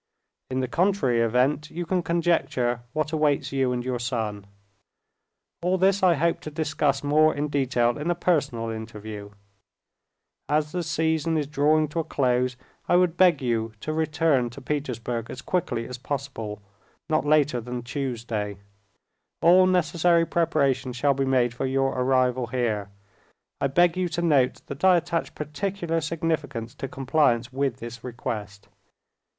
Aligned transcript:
In 0.49 0.61
the 0.61 0.67
contrary 0.67 1.21
event, 1.21 1.69
you 1.69 1.85
can 1.85 2.01
conjecture 2.01 2.79
what 2.91 3.11
awaits 3.11 3.51
you 3.51 3.71
and 3.71 3.85
your 3.85 3.99
son. 3.99 4.47
All 5.61 5.77
this 5.77 6.01
I 6.01 6.15
hope 6.15 6.39
to 6.39 6.49
discuss 6.49 7.03
more 7.03 7.35
in 7.35 7.49
detail 7.49 7.99
in 7.99 8.09
a 8.09 8.15
personal 8.15 8.71
interview. 8.71 9.29
As 10.49 10.71
the 10.71 10.81
season 10.81 11.37
is 11.37 11.45
drawing 11.45 11.87
to 11.89 11.99
a 11.99 12.03
close, 12.03 12.57
I 12.89 12.95
would 12.95 13.15
beg 13.15 13.43
you 13.43 13.73
to 13.81 13.93
return 13.93 14.49
to 14.49 14.59
Petersburg 14.59 15.29
as 15.29 15.43
quickly 15.43 15.85
as 15.85 15.99
possible, 15.99 16.63
not 17.07 17.23
later 17.23 17.61
than 17.61 17.83
Tuesday. 17.83 18.57
All 19.39 19.67
necessary 19.67 20.25
preparations 20.25 20.95
shall 20.95 21.13
be 21.13 21.25
made 21.25 21.53
for 21.53 21.67
your 21.67 21.91
arrival 21.93 22.47
here. 22.47 22.89
I 23.61 23.67
beg 23.67 23.95
you 23.97 24.09
to 24.17 24.23
note 24.23 24.65
that 24.65 24.83
I 24.83 24.97
attach 24.97 25.35
particular 25.35 26.01
significance 26.01 26.73
to 26.73 26.87
compliance 26.87 27.53
with 27.53 27.77
this 27.77 28.03
request. 28.03 28.67